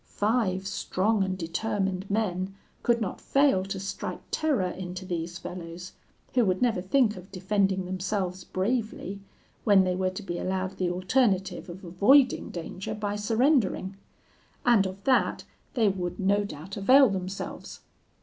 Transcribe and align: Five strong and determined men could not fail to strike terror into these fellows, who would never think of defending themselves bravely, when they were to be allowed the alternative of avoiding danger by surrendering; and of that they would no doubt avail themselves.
Five 0.03 0.65
strong 0.65 1.23
and 1.23 1.37
determined 1.37 2.09
men 2.09 2.55
could 2.81 3.01
not 3.01 3.21
fail 3.21 3.63
to 3.65 3.79
strike 3.79 4.23
terror 4.31 4.65
into 4.71 5.05
these 5.05 5.37
fellows, 5.37 5.93
who 6.33 6.43
would 6.43 6.59
never 6.59 6.81
think 6.81 7.15
of 7.15 7.31
defending 7.31 7.85
themselves 7.85 8.43
bravely, 8.43 9.19
when 9.63 9.83
they 9.83 9.93
were 9.95 10.09
to 10.09 10.23
be 10.23 10.39
allowed 10.39 10.77
the 10.77 10.89
alternative 10.89 11.69
of 11.69 11.83
avoiding 11.85 12.49
danger 12.49 12.95
by 12.95 13.15
surrendering; 13.15 13.95
and 14.65 14.87
of 14.87 15.03
that 15.03 15.43
they 15.75 15.87
would 15.87 16.19
no 16.19 16.45
doubt 16.45 16.75
avail 16.77 17.07
themselves. 17.07 17.81